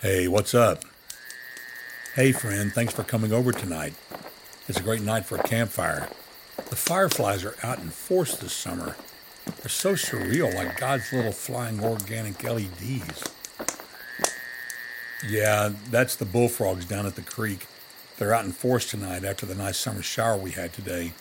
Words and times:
Hey, 0.00 0.28
what's 0.28 0.54
up? 0.54 0.84
Hey, 2.14 2.30
friend, 2.30 2.72
thanks 2.72 2.94
for 2.94 3.02
coming 3.02 3.32
over 3.32 3.50
tonight. 3.50 3.94
It's 4.68 4.78
a 4.78 4.82
great 4.84 5.02
night 5.02 5.26
for 5.26 5.34
a 5.38 5.42
campfire. 5.42 6.08
The 6.54 6.76
fireflies 6.76 7.44
are 7.44 7.56
out 7.64 7.80
in 7.80 7.88
force 7.88 8.36
this 8.36 8.52
summer. 8.52 8.94
They're 9.44 9.68
so 9.68 9.94
surreal, 9.94 10.54
like 10.54 10.78
God's 10.78 11.12
little 11.12 11.32
flying 11.32 11.82
organic 11.82 12.44
LEDs. 12.44 13.24
Yeah, 15.28 15.70
that's 15.90 16.14
the 16.14 16.24
bullfrogs 16.24 16.84
down 16.84 17.04
at 17.04 17.16
the 17.16 17.22
creek. 17.22 17.66
They're 18.18 18.32
out 18.32 18.44
in 18.44 18.52
force 18.52 18.88
tonight 18.88 19.24
after 19.24 19.46
the 19.46 19.56
nice 19.56 19.78
summer 19.78 20.02
shower 20.02 20.36
we 20.36 20.52
had 20.52 20.72
today. 20.72 21.12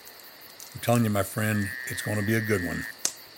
I'm 0.76 0.82
telling 0.82 1.04
you, 1.04 1.10
my 1.10 1.24
friend, 1.24 1.68
it's 1.90 2.04
going 2.04 2.20
to 2.20 2.28
be 2.28 2.36
a 2.36 2.42
good 2.42 2.64
one. 2.64 2.86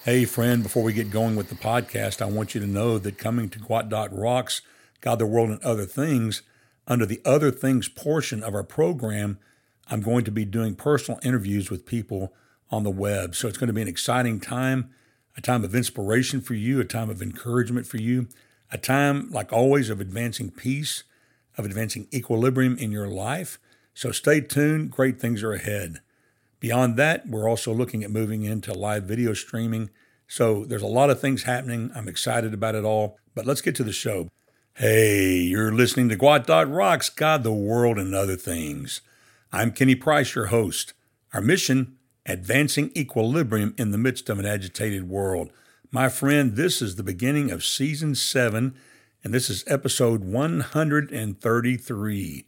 Hey, 0.04 0.26
friend, 0.26 0.64
before 0.64 0.84
we 0.84 0.92
get 0.92 1.12
going 1.12 1.38
with 1.38 1.48
the 1.48 1.56
podcast, 1.56 2.22
I 2.22 2.26
want 2.26 2.56
you 2.56 2.60
to 2.60 2.68
know 2.68 2.98
that 2.98 3.18
coming 3.18 3.48
to 3.48 3.60
Gwot 3.60 3.88
Dot 3.88 4.14
Rocks 4.14 4.64
God, 5.02 5.20
the 5.20 5.26
World, 5.26 5.50
and 5.50 5.64
Other 5.64 5.86
Things, 5.86 6.42
under 6.88 7.06
the 7.06 7.22
Other 7.24 7.52
Things 7.52 7.88
portion 7.88 8.44
of 8.44 8.54
our 8.54 8.64
program, 8.64 9.40
I'm 9.88 10.02
going 10.02 10.24
to 10.26 10.32
be 10.32 10.46
doing 10.46 10.76
personal 10.76 11.20
interviews 11.24 11.70
with 11.70 11.86
people 11.86 12.34
on 12.70 12.84
the 12.84 12.90
web. 12.90 13.36
So 13.36 13.48
it's 13.48 13.58
going 13.58 13.68
to 13.68 13.74
be 13.74 13.82
an 13.82 13.88
exciting 13.88 14.40
time, 14.40 14.92
a 15.38 15.42
time 15.42 15.64
of 15.64 15.74
inspiration 15.74 16.42
for 16.42 16.54
you, 16.54 16.80
a 16.80 16.86
time 16.86 17.10
of 17.10 17.22
encouragement 17.22 17.88
for 17.88 17.98
you, 17.98 18.28
a 18.72 18.78
time, 18.78 19.32
like 19.32 19.52
always, 19.52 19.90
of 19.90 20.00
advancing 20.00 20.52
peace, 20.52 21.04
of 21.58 21.66
advancing 21.66 22.08
equilibrium 22.14 22.78
in 22.78 22.92
your 22.92 23.08
life. 23.08 23.60
So 23.94 24.12
stay 24.12 24.42
tuned. 24.42 24.92
Great 24.92 25.20
things 25.20 25.44
are 25.44 25.54
ahead. 25.54 26.02
Beyond 26.60 26.98
that, 26.98 27.28
we're 27.28 27.50
also 27.50 27.74
looking 27.74 28.04
at 28.04 28.12
moving 28.12 28.44
into 28.44 28.74
live 28.74 29.04
video 29.04 29.34
streaming. 29.34 29.90
So 30.28 30.66
there's 30.66 30.82
a 30.82 30.88
lot 30.88 31.10
of 31.10 31.20
things 31.20 31.44
happening. 31.44 31.92
I'm 31.96 32.08
excited 32.08 32.54
about 32.54 32.76
it 32.76 32.86
all. 32.86 33.18
But 33.34 33.46
let's 33.46 33.62
get 33.62 33.76
to 33.76 33.84
the 33.84 33.92
show. 33.92 34.30
Hey, 34.76 35.38
you're 35.40 35.72
listening 35.74 36.10
to 36.10 36.16
Gwot 36.16 36.46
Dot 36.46 36.72
Rocks, 36.72 37.10
God, 37.10 37.42
the 37.44 37.52
World, 37.52 37.98
and 38.00 38.14
Other 38.16 38.38
Things. 38.38 39.02
I'm 39.52 39.72
Kenny 39.72 39.96
Price, 39.96 40.36
your 40.36 40.46
host. 40.46 40.94
Our 41.34 41.42
mission, 41.42 41.98
advancing 42.26 42.92
equilibrium 42.96 43.76
in 43.78 43.92
the 43.92 43.98
midst 43.98 44.30
of 44.30 44.40
an 44.40 44.46
agitated 44.46 45.10
world. 45.10 45.52
My 45.92 46.08
friend, 46.08 46.56
this 46.56 46.82
is 46.82 46.96
the 46.96 47.04
beginning 47.04 47.52
of 47.52 47.66
season 47.66 48.16
seven, 48.16 48.74
and 49.22 49.34
this 49.34 49.50
is 49.50 49.66
episode 49.68 50.24
133. 50.24 52.46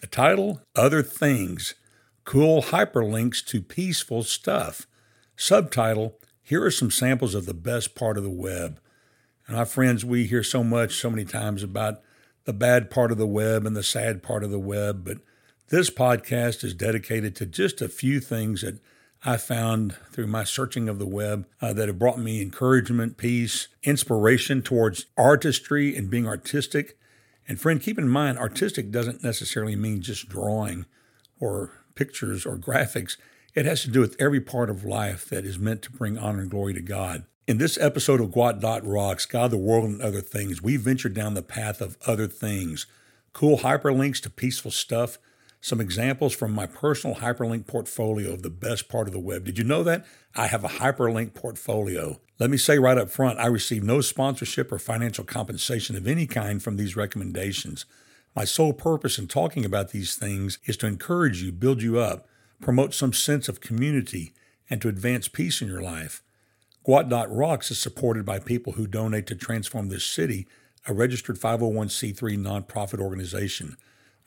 The 0.00 0.06
title, 0.06 0.62
Other 0.74 1.02
Things 1.02 1.74
Cool 2.24 2.62
Hyperlinks 2.62 3.44
to 3.46 3.60
Peaceful 3.60 4.22
Stuff. 4.22 4.86
Subtitle, 5.36 6.18
Here 6.42 6.64
are 6.64 6.70
some 6.70 6.90
samples 6.90 7.34
of 7.34 7.44
the 7.44 7.52
best 7.52 7.94
part 7.94 8.16
of 8.16 8.24
the 8.24 8.30
web. 8.30 8.80
And 9.46 9.56
our 9.56 9.66
friends, 9.66 10.04
we 10.04 10.26
hear 10.26 10.42
so 10.42 10.64
much, 10.64 10.96
so 10.96 11.10
many 11.10 11.24
times 11.24 11.62
about 11.62 12.00
the 12.44 12.52
bad 12.52 12.90
part 12.90 13.10
of 13.10 13.18
the 13.18 13.26
web 13.26 13.66
and 13.66 13.76
the 13.76 13.82
sad 13.82 14.22
part 14.22 14.44
of 14.44 14.50
the 14.50 14.58
web, 14.58 15.04
but 15.04 15.18
this 15.68 15.90
podcast 15.90 16.62
is 16.62 16.74
dedicated 16.74 17.34
to 17.36 17.46
just 17.46 17.80
a 17.80 17.88
few 17.88 18.20
things 18.20 18.62
that 18.62 18.80
I 19.24 19.38
found 19.38 19.96
through 20.12 20.26
my 20.26 20.44
searching 20.44 20.88
of 20.88 20.98
the 20.98 21.06
web 21.06 21.46
uh, 21.62 21.72
that 21.72 21.88
have 21.88 21.98
brought 21.98 22.18
me 22.18 22.42
encouragement, 22.42 23.16
peace, 23.16 23.68
inspiration 23.82 24.60
towards 24.60 25.06
artistry 25.16 25.96
and 25.96 26.10
being 26.10 26.26
artistic. 26.26 26.98
And 27.48 27.58
friend, 27.58 27.80
keep 27.80 27.98
in 27.98 28.08
mind, 28.08 28.38
artistic 28.38 28.90
doesn't 28.90 29.24
necessarily 29.24 29.76
mean 29.76 30.02
just 30.02 30.28
drawing 30.28 30.84
or 31.40 31.72
pictures 31.94 32.44
or 32.44 32.58
graphics. 32.58 33.16
It 33.54 33.64
has 33.64 33.82
to 33.82 33.90
do 33.90 34.00
with 34.00 34.16
every 34.20 34.40
part 34.40 34.68
of 34.68 34.84
life 34.84 35.26
that 35.30 35.46
is 35.46 35.58
meant 35.58 35.80
to 35.82 35.92
bring 35.92 36.18
honor 36.18 36.40
and 36.40 36.50
glory 36.50 36.74
to 36.74 36.82
God. 36.82 37.24
In 37.46 37.58
this 37.58 37.76
episode 37.76 38.22
of 38.22 38.30
Gwot 38.30 38.58
Dot 38.58 38.86
Rocks, 38.86 39.26
God, 39.26 39.50
the 39.50 39.58
World, 39.58 39.84
and 39.84 40.00
Other 40.00 40.22
Things, 40.22 40.62
we 40.62 40.78
venture 40.78 41.10
down 41.10 41.34
the 41.34 41.42
path 41.42 41.82
of 41.82 41.98
other 42.06 42.26
things. 42.26 42.86
Cool 43.34 43.58
hyperlinks 43.58 44.18
to 44.22 44.30
peaceful 44.30 44.70
stuff. 44.70 45.18
Some 45.60 45.78
examples 45.78 46.34
from 46.34 46.52
my 46.52 46.64
personal 46.64 47.16
hyperlink 47.16 47.66
portfolio 47.66 48.32
of 48.32 48.40
the 48.40 48.48
best 48.48 48.88
part 48.88 49.08
of 49.08 49.12
the 49.12 49.20
web. 49.20 49.44
Did 49.44 49.58
you 49.58 49.64
know 49.64 49.82
that? 49.82 50.06
I 50.34 50.46
have 50.46 50.64
a 50.64 50.68
hyperlink 50.68 51.34
portfolio. 51.34 52.18
Let 52.38 52.48
me 52.48 52.56
say 52.56 52.78
right 52.78 52.96
up 52.96 53.10
front, 53.10 53.38
I 53.38 53.46
receive 53.46 53.82
no 53.82 54.00
sponsorship 54.00 54.72
or 54.72 54.78
financial 54.78 55.24
compensation 55.24 55.96
of 55.96 56.08
any 56.08 56.26
kind 56.26 56.62
from 56.62 56.78
these 56.78 56.96
recommendations. 56.96 57.84
My 58.34 58.46
sole 58.46 58.72
purpose 58.72 59.18
in 59.18 59.28
talking 59.28 59.66
about 59.66 59.90
these 59.90 60.14
things 60.14 60.56
is 60.64 60.78
to 60.78 60.86
encourage 60.86 61.42
you, 61.42 61.52
build 61.52 61.82
you 61.82 61.98
up, 61.98 62.26
promote 62.62 62.94
some 62.94 63.12
sense 63.12 63.50
of 63.50 63.60
community, 63.60 64.32
and 64.70 64.80
to 64.80 64.88
advance 64.88 65.28
peace 65.28 65.60
in 65.60 65.68
your 65.68 65.82
life. 65.82 66.22
Gwot 66.86 67.28
Rocks 67.30 67.70
is 67.70 67.78
supported 67.78 68.26
by 68.26 68.38
people 68.38 68.74
who 68.74 68.86
donate 68.86 69.26
to 69.28 69.34
Transform 69.34 69.88
This 69.88 70.04
City, 70.04 70.46
a 70.86 70.92
registered 70.92 71.40
501c3 71.40 72.36
nonprofit 72.36 73.00
organization. 73.00 73.78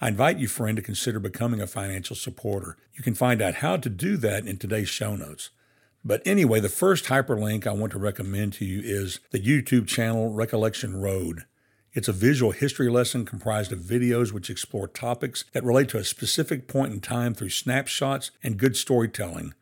I 0.02 0.08
invite 0.08 0.40
you, 0.40 0.48
friend, 0.48 0.76
to 0.76 0.82
consider 0.82 1.20
becoming 1.20 1.62
a 1.62 1.68
financial 1.68 2.16
supporter. 2.16 2.76
You 2.96 3.04
can 3.04 3.14
find 3.14 3.44
out 3.44 3.56
how 3.56 3.78
to 3.78 3.90
do 3.90 4.18
that 4.18 4.48
in 4.48 4.58
today's 4.58 4.90
show 4.90 5.16
notes. 5.16 5.52
But 6.04 6.24
anyway, 6.26 6.60
the 6.60 6.68
first 6.68 7.06
hyperlink 7.06 7.68
I 7.68 7.74
want 7.74 7.92
to 7.92 8.00
recommend 8.00 8.54
to 8.54 8.66
you 8.66 8.82
is 8.84 9.20
the 9.30 9.40
YouTube 9.40 9.88
channel 9.88 10.34
Recollection 10.34 11.00
Road. 11.00 11.46
It's 11.94 12.08
a 12.08 12.14
visual 12.14 12.54
history 12.54 12.90
lesson 12.90 13.24
comprised 13.24 13.72
of 13.72 13.80
videos 13.80 14.32
which 14.32 14.50
explore 14.50 14.88
topics 14.88 15.46
that 15.52 15.64
relate 15.64 15.90
to 15.90 16.00
a 16.00 16.04
specific 16.04 16.68
point 16.68 16.92
in 16.92 17.02
time 17.02 17.36
through 17.36 17.50
snapshots 17.50 18.32
and 18.42 18.58
good 18.58 18.76
storytelling. 18.76 19.54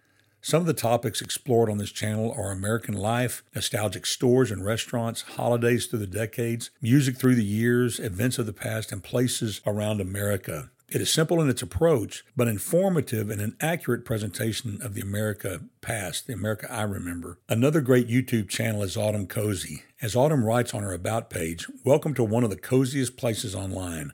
Some 0.45 0.61
of 0.61 0.67
the 0.67 0.73
topics 0.75 1.23
explored 1.23 1.72
on 1.72 1.79
this 1.79 1.91
channel 1.91 2.31
are 2.38 2.51
American 2.51 2.94
life, 2.94 3.44
nostalgic 3.56 4.06
stores 4.06 4.51
and 4.51 4.63
restaurants, 4.63 5.23
holidays 5.23 5.88
through 5.88 5.97
the 5.97 6.06
decades, 6.06 6.69
music 6.79 7.17
through 7.17 7.33
the 7.33 7.44
years, 7.44 8.00
events 8.00 8.38
of 8.38 8.45
the 8.45 8.53
past, 8.53 8.91
and 8.91 9.03
places 9.03 9.59
around 9.66 10.00
America. 10.00 10.69
It 10.88 11.01
is 11.01 11.11
simple 11.11 11.41
in 11.41 11.50
its 11.50 11.63
approach, 11.63 12.23
but 12.38 12.47
informative 12.47 13.31
and 13.31 13.41
an 13.41 13.57
accurate 13.59 14.05
presentation 14.05 14.78
of 14.84 14.94
the 14.94 15.01
America 15.01 15.61
past, 15.81 16.28
the 16.28 16.34
America 16.34 16.72
I 16.72 16.84
remember. 16.84 17.39
Another 17.50 17.81
great 17.81 18.07
YouTube 18.07 18.47
channel 18.47 18.84
is 18.84 18.95
Autumn 18.95 19.25
Cozy. 19.25 19.81
As 20.00 20.16
Autumn 20.16 20.45
writes 20.45 20.75
on 20.75 20.84
her 20.84 20.94
About 20.94 21.31
page, 21.31 21.66
welcome 21.84 22.13
to 22.13 22.23
one 22.23 22.44
of 22.44 22.51
the 22.51 22.55
coziest 22.55 23.17
places 23.17 23.55
online. 23.55 24.13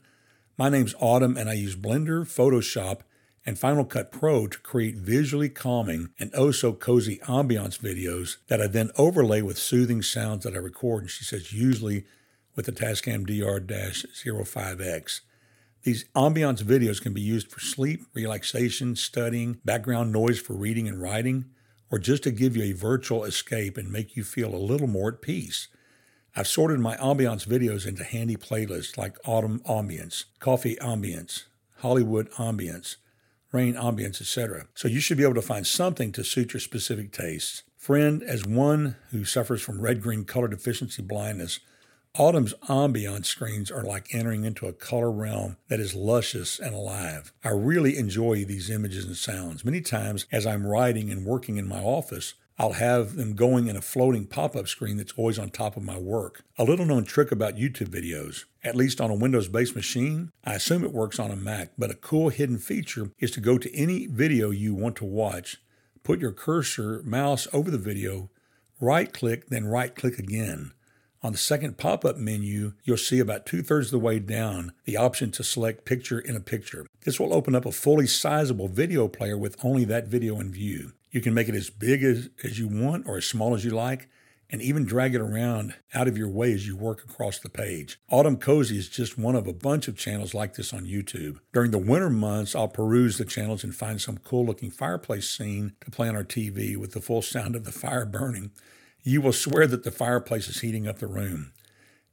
My 0.58 0.70
name's 0.70 0.96
Autumn, 0.98 1.36
and 1.36 1.50
I 1.50 1.54
use 1.56 1.76
Blender, 1.76 2.22
Photoshop, 2.22 3.02
and 3.46 3.58
Final 3.58 3.86
Cut 3.86 4.12
Pro 4.12 4.48
to 4.48 4.60
create 4.60 4.98
visually 4.98 5.50
calming 5.50 6.10
and 6.20 6.32
oh 6.34 6.52
so 6.52 6.74
cozy 6.74 7.18
ambiance 7.24 7.80
videos 7.80 8.38
that 8.48 8.62
I 8.62 8.68
then 8.68 8.92
overlay 8.98 9.42
with 9.42 9.58
soothing 9.58 10.02
sounds 10.02 10.44
that 10.44 10.54
I 10.54 10.60
record. 10.60 11.04
And 11.04 11.10
she 11.10 11.24
says, 11.24 11.52
usually 11.52 12.06
with 12.56 12.66
the 12.66 12.72
Tascam 12.72 13.26
DR-05X. 13.26 15.22
These 15.84 16.06
ambiance 16.16 16.62
videos 16.64 17.02
can 17.02 17.14
be 17.14 17.22
used 17.22 17.52
for 17.52 17.60
sleep, 17.60 18.02
relaxation, 18.14 18.96
studying, 18.96 19.60
background 19.66 20.12
noise 20.12 20.40
for 20.40 20.54
reading 20.54 20.88
and 20.88 21.02
writing, 21.02 21.46
or 21.90 21.98
just 21.98 22.22
to 22.24 22.32
give 22.32 22.56
you 22.56 22.64
a 22.64 22.74
virtual 22.74 23.24
escape 23.24 23.78
and 23.78 23.92
make 23.92 24.16
you 24.16 24.24
feel 24.24 24.54
a 24.54 24.58
little 24.58 24.88
more 24.88 25.10
at 25.10 25.22
peace. 25.22 25.68
I've 26.36 26.48
sorted 26.48 26.80
my 26.80 26.96
ambiance 26.98 27.48
videos 27.48 27.88
into 27.88 28.04
handy 28.04 28.38
playlists 28.38 28.96
like 28.98 29.18
Autumn 29.26 29.60
Ambience, 29.68 30.26
Coffee 30.40 30.76
Ambience, 30.76 31.46
Hollywood 31.78 32.30
Ambience, 32.34 32.98
rain 33.52 33.76
ambience, 33.76 34.22
etc. 34.22 34.68
So 34.74 34.88
you 34.88 35.00
should 35.00 35.18
be 35.18 35.24
able 35.24 35.36
to 35.36 35.42
find 35.42 35.66
something 35.68 36.12
to 36.14 36.24
suit 36.24 36.54
your 36.54 36.60
specific 36.60 37.12
tastes. 37.12 37.64
Friend, 37.78 38.22
as 38.24 38.46
one 38.46 38.96
who 39.10 39.26
suffers 39.26 39.62
from 39.62 39.82
red 39.82 40.02
green 40.02 40.24
color 40.24 40.48
deficiency 40.48 41.02
blindness, 41.02 41.60
Autumn's 42.18 42.54
ambiance 42.68 43.28
screens 43.28 43.72
are 43.72 43.84
like 43.84 44.14
entering 44.14 44.44
into 44.44 44.68
a 44.68 44.74
color 44.74 45.10
realm 45.10 45.56
that 45.70 45.80
is 45.80 45.96
luscious 45.96 46.60
and 46.60 46.76
alive. 46.76 47.32
I 47.42 47.52
really 47.52 47.98
enjoy 47.98 48.44
these 48.44 48.70
images 48.70 49.06
and 49.06 49.16
sounds. 49.16 49.64
Many 49.64 49.80
times, 49.80 50.26
as 50.30 50.46
I'm 50.46 50.68
writing 50.68 51.10
and 51.10 51.26
working 51.26 51.56
in 51.56 51.70
my 51.70 51.82
office, 51.82 52.34
I'll 52.58 52.74
have 52.74 53.16
them 53.16 53.34
going 53.34 53.68
in 53.68 53.76
a 53.76 53.82
floating 53.82 54.28
pop 54.28 54.56
up 54.56 54.68
screen 54.68 54.98
that's 54.98 55.14
always 55.14 55.40
on 55.40 55.50
top 55.50 55.78
of 55.78 55.84
my 55.84 55.98
work. 55.98 56.44
A 56.58 56.64
little 56.64 56.86
known 56.86 57.06
trick 57.06 57.32
about 57.32 57.56
YouTube 57.56 57.88
videos, 57.88 58.46
at 58.64 58.76
least 58.76 59.02
on 59.02 59.10
a 59.10 59.16
Windows 59.16 59.48
based 59.48 59.76
machine, 59.76 60.32
I 60.44 60.54
assume 60.54 60.84
it 60.84 60.94
works 60.94 61.18
on 61.20 61.32
a 61.32 61.36
Mac, 61.36 61.72
but 61.78 61.90
a 61.90 61.96
cool 61.96 62.30
hidden 62.30 62.60
feature 62.60 63.12
is 63.20 63.32
to 63.32 63.42
go 63.42 63.58
to 63.58 63.76
any 63.76 64.06
video 64.06 64.52
you 64.52 64.76
want 64.76 64.96
to 64.98 65.06
watch, 65.06 65.58
put 66.04 66.20
your 66.20 66.32
cursor 66.32 67.02
mouse 67.04 67.48
over 67.52 67.72
the 67.72 67.78
video, 67.78 68.30
right 68.80 69.12
click, 69.12 69.48
then 69.48 69.66
right 69.66 69.96
click 69.96 70.20
again. 70.20 70.72
On 71.24 71.34
the 71.34 71.38
second 71.38 71.78
pop 71.78 72.04
up 72.04 72.18
menu, 72.18 72.74
you'll 72.84 72.98
see 72.98 73.20
about 73.20 73.46
two 73.46 73.62
thirds 73.62 73.88
of 73.88 73.92
the 73.92 74.00
way 74.00 74.18
down 74.18 74.74
the 74.86 74.98
option 74.98 75.30
to 75.32 75.44
select 75.44 75.86
Picture 75.86 76.20
in 76.20 76.36
a 76.36 76.40
Picture. 76.40 76.88
This 77.06 77.20
will 77.20 77.34
open 77.34 77.54
up 77.54 77.66
a 77.66 77.72
fully 77.72 78.08
sizable 78.08 78.68
video 78.68 79.08
player 79.08 79.38
with 79.38 79.56
only 79.64 79.86
that 79.86 80.08
video 80.08 80.40
in 80.40 80.52
view. 80.52 80.94
You 81.12 81.22
can 81.22 81.34
make 81.34 81.50
it 81.50 81.56
as 81.56 81.70
big 81.70 82.04
as, 82.04 82.30
as 82.44 82.58
you 82.58 82.68
want 82.68 83.06
or 83.08 83.18
as 83.18 83.26
small 83.26 83.54
as 83.54 83.66
you 83.66 83.72
like, 83.72 84.08
and 84.50 84.62
even 84.62 84.86
drag 84.86 85.16
it 85.16 85.22
around 85.22 85.76
out 85.94 86.08
of 86.08 86.18
your 86.18 86.30
way 86.30 86.54
as 86.54 86.68
you 86.68 86.76
work 86.76 87.04
across 87.04 87.40
the 87.40 87.50
page. 87.50 88.00
Autumn 88.10 88.38
Cozy 88.38 88.78
is 88.78 88.90
just 88.90 89.18
one 89.18 89.36
of 89.36 89.48
a 89.48 89.54
bunch 89.54 89.88
of 89.88 89.98
channels 89.98 90.34
like 90.34 90.56
this 90.56 90.74
on 90.74 90.86
YouTube. 90.86 91.40
During 91.54 91.72
the 91.72 91.78
winter 91.78 92.10
months, 92.10 92.56
I'll 92.56 92.68
peruse 92.68 93.18
the 93.18 93.26
channels 93.26 93.64
and 93.64 93.76
find 93.76 94.02
some 94.02 94.18
cool 94.18 94.46
looking 94.46 94.72
fireplace 94.72 95.30
scene 95.30 95.74
to 95.82 95.92
play 95.92 96.10
on 96.10 96.16
our 96.16 96.24
TV 96.24 96.76
with 96.76 96.92
the 96.92 97.02
full 97.02 97.22
sound 97.22 97.56
of 97.56 97.64
the 97.64 97.72
fire 97.72 98.06
burning. 98.06 98.52
You 99.04 99.22
will 99.22 99.34
swear 99.34 99.68
that 99.68 99.84
the 99.84 99.92
fireplace 99.92 100.48
is 100.48 100.62
heating 100.62 100.88
up 100.88 101.00
the 101.00 101.08
room. 101.08 101.54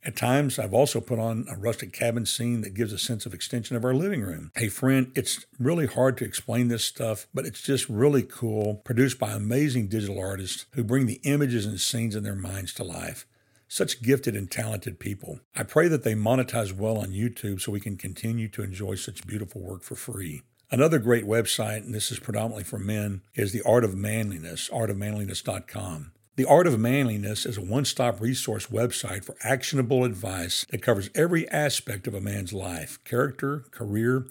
At 0.04 0.16
times, 0.16 0.58
I've 0.58 0.74
also 0.74 1.00
put 1.00 1.18
on 1.18 1.46
a 1.50 1.56
rustic 1.56 1.92
cabin 1.92 2.24
scene 2.24 2.60
that 2.60 2.74
gives 2.74 2.92
a 2.92 2.98
sense 2.98 3.26
of 3.26 3.34
extension 3.34 3.76
of 3.76 3.84
our 3.84 3.94
living 3.94 4.22
room. 4.22 4.52
Hey, 4.54 4.68
friend, 4.68 5.10
it's 5.14 5.44
really 5.58 5.86
hard 5.86 6.16
to 6.18 6.24
explain 6.24 6.68
this 6.68 6.84
stuff, 6.84 7.26
but 7.34 7.44
it's 7.44 7.62
just 7.62 7.88
really 7.88 8.22
cool, 8.22 8.76
produced 8.84 9.18
by 9.18 9.32
amazing 9.32 9.88
digital 9.88 10.18
artists 10.18 10.66
who 10.72 10.84
bring 10.84 11.06
the 11.06 11.20
images 11.24 11.66
and 11.66 11.80
scenes 11.80 12.14
in 12.14 12.22
their 12.22 12.36
minds 12.36 12.72
to 12.74 12.84
life. 12.84 13.26
Such 13.66 14.00
gifted 14.00 14.34
and 14.34 14.50
talented 14.50 14.98
people. 14.98 15.40
I 15.54 15.62
pray 15.64 15.88
that 15.88 16.04
they 16.04 16.14
monetize 16.14 16.72
well 16.72 16.96
on 16.98 17.08
YouTube 17.08 17.60
so 17.60 17.72
we 17.72 17.80
can 17.80 17.96
continue 17.96 18.48
to 18.48 18.62
enjoy 18.62 18.94
such 18.94 19.26
beautiful 19.26 19.60
work 19.60 19.82
for 19.82 19.94
free. 19.94 20.42
Another 20.70 20.98
great 20.98 21.24
website, 21.24 21.78
and 21.78 21.94
this 21.94 22.10
is 22.10 22.18
predominantly 22.18 22.64
for 22.64 22.78
men, 22.78 23.22
is 23.34 23.52
The 23.52 23.62
Art 23.62 23.84
of 23.84 23.94
Manliness, 23.94 24.68
artofmanliness.com. 24.70 26.12
The 26.38 26.44
Art 26.44 26.68
of 26.68 26.78
Manliness 26.78 27.44
is 27.44 27.58
a 27.58 27.60
one 27.60 27.84
stop 27.84 28.20
resource 28.20 28.68
website 28.68 29.24
for 29.24 29.34
actionable 29.42 30.04
advice 30.04 30.64
that 30.70 30.82
covers 30.82 31.10
every 31.12 31.48
aspect 31.48 32.06
of 32.06 32.14
a 32.14 32.20
man's 32.20 32.52
life 32.52 33.02
character, 33.02 33.64
career, 33.72 34.24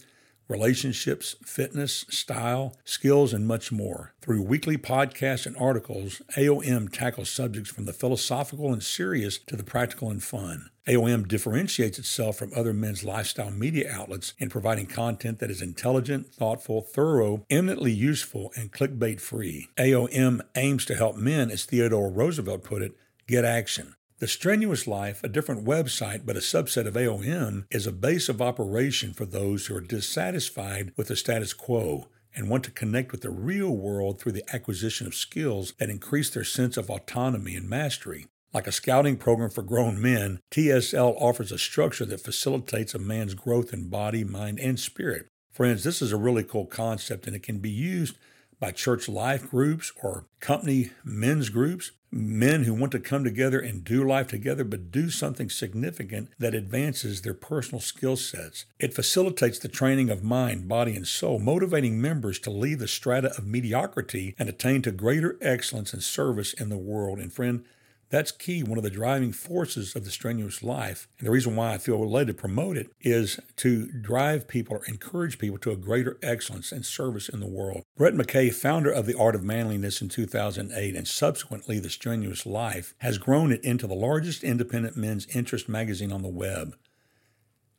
relationships, 0.47 1.35
fitness, 1.43 2.05
style, 2.09 2.75
skills, 2.83 3.33
and 3.33 3.47
much 3.47 3.71
more. 3.71 4.13
Through 4.21 4.43
weekly 4.43 4.77
podcasts 4.77 5.45
and 5.45 5.57
articles, 5.57 6.21
AOM 6.35 6.91
tackles 6.91 7.29
subjects 7.29 7.69
from 7.69 7.85
the 7.85 7.93
philosophical 7.93 8.71
and 8.71 8.81
serious 8.81 9.37
to 9.39 9.55
the 9.55 9.63
practical 9.63 10.09
and 10.09 10.23
fun. 10.23 10.69
AOM 10.87 11.27
differentiates 11.27 11.99
itself 11.99 12.37
from 12.37 12.53
other 12.55 12.73
men's 12.73 13.03
lifestyle 13.03 13.51
media 13.51 13.91
outlets 13.91 14.33
in 14.37 14.49
providing 14.49 14.85
content 14.85 15.39
that 15.39 15.51
is 15.51 15.61
intelligent, 15.61 16.33
thoughtful, 16.33 16.81
thorough, 16.81 17.45
eminently 17.49 17.91
useful, 17.91 18.53
and 18.55 18.71
clickbait 18.71 19.19
free. 19.19 19.67
AOM 19.77 20.39
aims 20.55 20.85
to 20.85 20.95
help 20.95 21.17
men, 21.17 21.51
as 21.51 21.65
Theodore 21.65 22.09
Roosevelt 22.09 22.63
put 22.63 22.81
it, 22.81 22.93
get 23.27 23.43
action. 23.43 23.96
The 24.19 24.27
Strenuous 24.27 24.87
Life, 24.87 25.23
a 25.23 25.29
different 25.29 25.63
website 25.63 26.25
but 26.25 26.35
a 26.35 26.39
subset 26.39 26.87
of 26.87 26.95
AOM, 26.95 27.65
is 27.69 27.85
a 27.85 27.91
base 27.91 28.29
of 28.29 28.41
operation 28.41 29.13
for 29.13 29.25
those 29.25 29.67
who 29.67 29.75
are 29.75 29.81
dissatisfied 29.81 30.91
with 30.97 31.09
the 31.09 31.15
status 31.15 31.53
quo 31.53 32.07
and 32.35 32.49
want 32.49 32.63
to 32.63 32.71
connect 32.71 33.11
with 33.11 33.21
the 33.21 33.29
real 33.29 33.69
world 33.69 34.19
through 34.19 34.31
the 34.31 34.43
acquisition 34.51 35.05
of 35.05 35.13
skills 35.13 35.73
that 35.77 35.91
increase 35.91 36.31
their 36.31 36.43
sense 36.43 36.77
of 36.77 36.89
autonomy 36.89 37.55
and 37.55 37.69
mastery. 37.69 38.25
Like 38.55 38.65
a 38.65 38.71
scouting 38.71 39.17
program 39.17 39.51
for 39.51 39.61
grown 39.61 40.01
men, 40.01 40.39
TSL 40.49 41.15
offers 41.21 41.51
a 41.51 41.59
structure 41.59 42.05
that 42.05 42.21
facilitates 42.21 42.95
a 42.95 42.99
man's 42.99 43.35
growth 43.35 43.71
in 43.71 43.87
body, 43.87 44.23
mind, 44.23 44.59
and 44.59 44.79
spirit. 44.79 45.27
Friends, 45.51 45.83
this 45.83 46.01
is 46.01 46.11
a 46.11 46.17
really 46.17 46.43
cool 46.43 46.65
concept 46.65 47.27
and 47.27 47.35
it 47.35 47.43
can 47.43 47.59
be 47.59 47.69
used 47.69 48.17
by 48.59 48.71
church 48.71 49.07
life 49.07 49.51
groups 49.51 49.91
or 50.01 50.25
company 50.39 50.89
men's 51.03 51.49
groups, 51.49 51.91
men 52.11 52.63
who 52.63 52.73
want 52.73 52.91
to 52.93 52.99
come 52.99 53.23
together 53.23 53.59
and 53.59 53.83
do 53.83 54.07
life 54.07 54.27
together, 54.27 54.63
but 54.63 54.91
do 54.91 55.09
something 55.09 55.49
significant 55.49 56.29
that 56.39 56.55
advances 56.55 57.21
their 57.21 57.33
personal 57.33 57.81
skill 57.81 58.15
sets. 58.15 58.65
It 58.79 58.93
facilitates 58.93 59.59
the 59.59 59.67
training 59.67 60.09
of 60.09 60.23
mind, 60.23 60.67
body, 60.67 60.95
and 60.95 61.07
soul, 61.07 61.39
motivating 61.39 62.01
members 62.01 62.39
to 62.39 62.49
leave 62.49 62.79
the 62.79 62.87
strata 62.87 63.35
of 63.37 63.45
mediocrity 63.45 64.35
and 64.39 64.47
attain 64.47 64.81
to 64.83 64.91
greater 64.91 65.37
excellence 65.41 65.93
and 65.93 66.03
service 66.03 66.53
in 66.53 66.69
the 66.69 66.77
world. 66.77 67.19
And 67.19 67.31
friend, 67.31 67.65
that's 68.09 68.31
key. 68.31 68.63
One 68.63 68.77
of 68.77 68.83
the 68.83 68.89
driving 68.89 69.33
forces 69.33 69.95
of 69.95 70.05
the 70.05 70.11
strenuous 70.11 70.63
life, 70.63 71.07
and 71.19 71.27
the 71.27 71.31
reason 71.31 71.55
why 71.55 71.73
I 71.73 71.77
feel 71.77 71.99
led 72.09 72.27
to 72.27 72.33
promote 72.33 72.77
it, 72.77 72.91
is 73.01 73.39
to 73.57 73.87
drive 73.87 74.47
people 74.47 74.77
or 74.77 74.85
encourage 74.85 75.39
people 75.39 75.57
to 75.59 75.71
a 75.71 75.77
greater 75.77 76.17
excellence 76.21 76.71
and 76.71 76.85
service 76.85 77.27
in 77.27 77.39
the 77.39 77.47
world. 77.47 77.83
Brett 77.97 78.13
McKay, 78.13 78.53
founder 78.53 78.91
of 78.91 79.05
The 79.05 79.17
Art 79.17 79.35
of 79.35 79.43
Manliness 79.43 80.01
in 80.01 80.09
2008 80.09 80.95
and 80.95 81.07
subsequently 81.07 81.79
The 81.79 81.89
Strenuous 81.89 82.45
Life, 82.45 82.93
has 82.99 83.17
grown 83.17 83.51
it 83.51 83.63
into 83.63 83.87
the 83.87 83.95
largest 83.95 84.43
independent 84.43 84.95
men's 84.95 85.27
interest 85.35 85.67
magazine 85.67 86.11
on 86.11 86.21
the 86.21 86.29
web. 86.29 86.77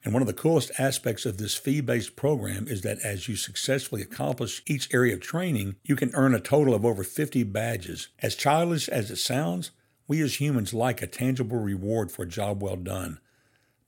And 0.05 0.13
one 0.13 0.23
of 0.23 0.29
the 0.29 0.35
coolest 0.35 0.71
aspects 0.79 1.27
of 1.27 1.39
this 1.39 1.57
fee 1.57 1.81
based 1.81 2.17
program 2.17 2.69
is 2.69 2.83
that 2.83 2.99
as 3.01 3.29
you 3.29 3.37
successfully 3.37 4.01
accomplish 4.01 4.63
each 4.67 4.93
area 4.95 5.15
of 5.15 5.21
training, 5.21 5.77
you 5.85 5.97
can 5.97 6.15
earn 6.15 6.35
a 6.35 6.41
total 6.41 6.73
of 6.75 6.85
over 6.85 7.03
50 7.03 7.43
badges. 7.45 8.09
As 8.21 8.37
childish 8.37 8.89
as 8.89 9.11
it 9.11 9.17
sounds, 9.17 9.73
we 10.09 10.23
as 10.23 10.41
humans 10.41 10.75
like 10.75 11.03
a 11.03 11.07
tangible 11.07 11.59
reward 11.59 12.11
for 12.11 12.23
a 12.23 12.29
job 12.29 12.63
well 12.63 12.77
done. 12.77 13.21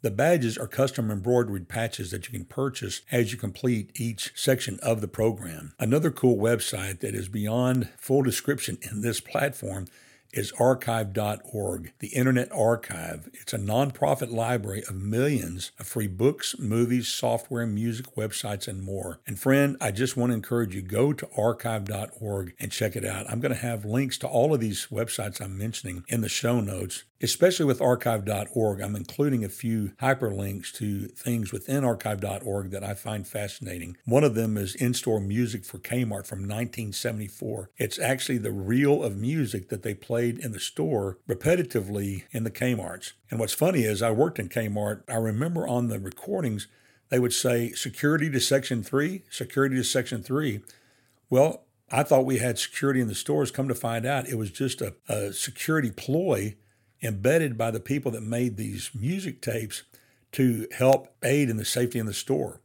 The 0.03 0.11
badges 0.11 0.57
are 0.57 0.67
custom 0.67 1.11
embroidered 1.11 1.69
patches 1.69 2.11
that 2.11 2.27
you 2.27 2.33
can 2.33 2.47
purchase 2.47 3.03
as 3.11 3.33
you 3.33 3.39
complete 3.39 3.91
each 3.95 4.33
section 4.35 4.79
of 4.83 5.01
the 5.01 5.09
program. 5.09 5.75
Another 5.79 6.11
cool 6.11 6.37
website 6.37 7.01
that 7.01 7.15
is 7.15 7.29
beyond 7.29 7.89
full 7.99 8.23
description 8.23 8.79
in 8.83 9.03
this 9.03 9.21
platform 9.21 9.87
is 10.33 10.53
archive.org, 10.53 11.93
the 11.99 12.09
Internet 12.09 12.51
Archive. 12.53 13.29
It's 13.35 13.53
a 13.53 13.59
nonprofit 13.59 14.31
library 14.31 14.83
of 14.89 14.95
millions 14.95 15.73
of 15.79 15.87
free 15.87 16.07
books, 16.07 16.57
movies, 16.59 17.09
software, 17.09 17.67
music, 17.67 18.15
websites, 18.17 18.69
and 18.69 18.83
more. 18.83 19.21
And 19.27 19.39
friend, 19.39 19.77
I 19.81 19.91
just 19.91 20.17
want 20.17 20.31
to 20.31 20.35
encourage 20.35 20.75
you 20.75 20.83
go 20.83 21.13
to 21.13 21.29
archive.org 21.37 22.55
and 22.59 22.73
check 22.73 22.97
it 22.97 23.05
out. 23.05 23.31
I'm 23.31 23.41
going 23.41 23.55
to 23.55 23.61
have 23.61 23.85
links 23.85 24.19
to 24.19 24.29
all 24.29 24.55
of 24.55 24.61
these 24.61 24.89
websites 24.91 25.41
I'm 25.41 25.57
mentioning 25.57 26.05
in 26.09 26.21
the 26.21 26.29
show 26.29 26.61
notes 26.61 27.05
especially 27.23 27.67
with 27.67 27.81
archive.org, 27.81 28.81
I'm 28.81 28.97
including 28.97 29.45
a 29.45 29.49
few 29.49 29.93
hyperlinks 30.01 30.73
to 30.75 31.09
things 31.09 31.53
within 31.53 31.85
archive.org 31.85 32.71
that 32.71 32.85
I 32.85 32.95
find 32.95 33.27
fascinating. 33.27 33.97
One 34.05 34.25
of 34.25 34.35
them 34.35 34.57
is 34.57 34.75
in 34.75 34.95
store 34.95 35.21
music 35.21 35.65
for 35.65 35.79
Kmart 35.79 36.27
from 36.27 36.41
1974. 36.41 37.71
It's 37.77 37.99
actually 37.99 38.39
the 38.39 38.53
reel 38.53 39.03
of 39.03 39.17
music 39.17 39.69
that 39.69 39.83
they 39.83 39.95
in 40.25 40.53
the 40.53 40.61
store 40.61 41.19
repetitively 41.29 42.25
in 42.31 42.45
the 42.45 42.51
Kmarts. 42.51 43.13
And 43.31 43.41
what's 43.41 43.53
funny 43.53 43.83
is 43.83 44.03
I 44.03 44.11
worked 44.11 44.39
in 44.39 44.49
Kmart. 44.49 45.03
I 45.09 45.17
remember 45.17 45.67
on 45.67 45.89
the 45.89 45.99
recordings, 45.99 46.69
they 47.09 47.19
would 47.19 47.33
say 47.33 47.73
security 47.73 48.31
to 48.31 48.41
section 48.41 48.83
three, 48.83 49.25
security 49.31 49.77
to 49.77 49.85
section 49.85 50.23
three. 50.23 50.61
Well, 51.29 51.65
I 51.91 52.03
thought 52.05 52.25
we 52.25 52.39
had 52.39 52.59
security 52.59 53.01
in 53.01 53.09
the 53.09 53.15
stores. 53.15 53.51
Come 53.51 53.69
to 53.69 53.75
find 53.75 54.07
out, 54.07 54.29
it 54.29 54.37
was 54.37 54.51
just 54.51 54.81
a, 54.81 54.95
a 55.09 55.33
security 55.33 55.91
ploy 55.91 56.57
embedded 57.03 57.59
by 57.59 57.71
the 57.71 57.81
people 57.81 58.13
that 58.13 58.23
made 58.23 58.57
these 58.57 58.91
music 58.95 59.41
tapes 59.41 59.83
to 60.33 60.69
help 60.73 61.15
aid 61.25 61.51
in 61.51 61.57
the 61.57 61.65
safety 61.65 61.99
in 61.99 62.07
the 62.07 62.15
store. 62.15 62.61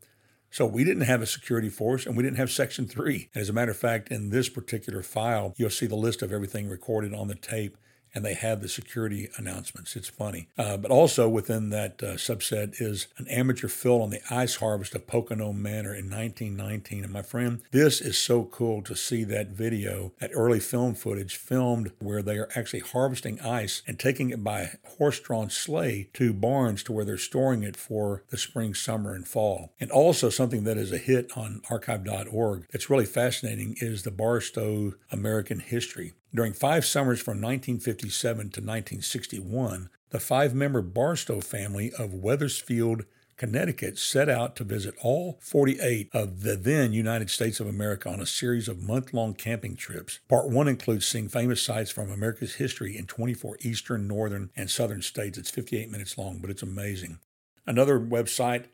So 0.55 0.65
we 0.65 0.85
didn't 0.85 1.03
have 1.03 1.21
a 1.21 1.25
security 1.25 1.67
force 1.67 2.05
and 2.05 2.15
we 2.15 2.23
didn't 2.23 2.37
have 2.37 2.49
Section 2.49 2.87
3. 2.87 3.27
As 3.35 3.49
a 3.49 3.53
matter 3.53 3.71
of 3.71 3.77
fact, 3.77 4.07
in 4.07 4.29
this 4.29 4.47
particular 4.47 5.03
file, 5.03 5.53
you'll 5.57 5.69
see 5.69 5.85
the 5.85 5.97
list 5.97 6.21
of 6.21 6.31
everything 6.31 6.69
recorded 6.69 7.13
on 7.13 7.27
the 7.27 7.35
tape 7.35 7.75
and 8.15 8.23
they 8.23 8.33
have 8.33 8.61
the 8.61 8.69
security 8.69 9.29
announcements. 9.37 9.95
It's 9.95 10.07
funny. 10.07 10.47
Uh, 10.57 10.77
but 10.77 10.89
also 10.89 11.27
within 11.27 11.69
that 11.71 12.01
uh, 12.01 12.13
subset 12.13 12.81
is 12.81 13.07
an 13.17 13.27
amateur 13.27 13.67
fill 13.67 14.01
on 14.01 14.09
the 14.09 14.21
ice 14.33 14.55
harvest 14.55 14.95
of 14.95 15.05
Pocono 15.05 15.51
Manor 15.51 15.93
in 15.93 16.09
1919. 16.09 17.03
And 17.03 17.13
my 17.13 17.21
friend, 17.21 17.61
this 17.71 17.99
is 17.99 18.17
so 18.17 18.45
cool 18.45 18.81
to 18.83 18.95
see 18.95 19.23
that 19.25 19.49
video, 19.49 20.13
that 20.19 20.31
early 20.33 20.61
film 20.61 20.95
footage 20.95 21.35
filmed 21.35 21.91
where 21.99 22.21
they 22.21 22.37
are 22.37 22.49
actually 22.55 22.79
harvesting 22.79 23.39
ice 23.41 23.81
and 23.85 23.99
taking 23.99 24.29
it 24.29 24.43
by 24.43 24.71
horse 24.97 25.19
drawn 25.19 25.49
sleigh 25.49 26.09
to 26.13 26.33
barns 26.33 26.83
to 26.83 26.93
where 26.93 27.05
they're 27.05 27.17
storing 27.17 27.63
it 27.63 27.75
for 27.75 28.23
the 28.29 28.37
spring, 28.37 28.73
summer, 28.73 29.13
and 29.13 29.27
fall. 29.27 29.73
And 29.79 29.91
also 29.91 30.29
something 30.29 30.63
that 30.63 30.77
is 30.77 30.91
a 30.91 30.97
hit 30.97 31.31
on 31.35 31.61
archive.org 31.69 32.67
that's 32.71 32.89
really 32.89 33.05
fascinating 33.05 33.75
is 33.79 34.03
the 34.03 34.11
Barstow 34.11 34.93
American 35.11 35.59
history. 35.59 36.13
During 36.35 36.51
five 36.51 36.83
summers 36.83 37.21
from 37.21 37.39
1957 37.39 38.35
to 38.35 38.43
1961, 38.43 39.89
the 40.09 40.19
five 40.19 40.53
member 40.53 40.81
Barstow 40.81 41.39
family 41.39 41.93
of 41.97 42.13
Wethersfield, 42.13 43.05
Connecticut 43.37 43.97
set 43.97 44.27
out 44.27 44.57
to 44.57 44.65
visit 44.65 44.95
all 45.01 45.37
48 45.39 46.09
of 46.13 46.41
the 46.41 46.57
then 46.57 46.91
United 46.91 47.29
States 47.29 47.61
of 47.61 47.67
America 47.67 48.09
on 48.09 48.19
a 48.19 48.25
series 48.25 48.67
of 48.67 48.83
month 48.83 49.13
long 49.13 49.33
camping 49.33 49.77
trips. 49.77 50.19
Part 50.27 50.49
one 50.49 50.67
includes 50.67 51.07
seeing 51.07 51.29
famous 51.29 51.63
sites 51.63 51.91
from 51.91 52.11
America's 52.11 52.55
history 52.55 52.97
in 52.97 53.05
24 53.07 53.57
eastern, 53.61 54.05
northern, 54.05 54.49
and 54.57 54.69
southern 54.69 55.03
states. 55.03 55.37
It's 55.37 55.51
58 55.51 55.89
minutes 55.89 56.17
long, 56.17 56.39
but 56.39 56.49
it's 56.49 56.63
amazing. 56.63 57.19
Another 57.65 57.97
website 57.97 58.65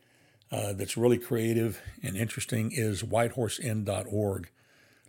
uh, 0.51 0.74
that's 0.74 0.98
really 0.98 1.20
creative 1.20 1.80
and 2.01 2.18
interesting 2.18 2.72
is 2.72 3.03
whitehorseinn.org. 3.03 4.50